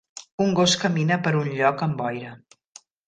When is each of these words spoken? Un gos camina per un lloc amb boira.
Un 0.45 0.53
gos 0.59 0.71
camina 0.83 1.17
per 1.27 1.33
un 1.41 1.51
lloc 1.59 1.85
amb 1.89 2.01
boira. 2.01 2.33